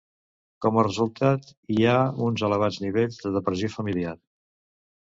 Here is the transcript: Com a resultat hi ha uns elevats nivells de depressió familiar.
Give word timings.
Com 0.65 0.79
a 0.79 0.85
resultat 0.87 1.53
hi 1.75 1.85
ha 1.91 1.99
uns 2.29 2.47
elevats 2.49 2.81
nivells 2.87 3.25
de 3.27 3.35
depressió 3.39 3.73
familiar. 3.79 4.21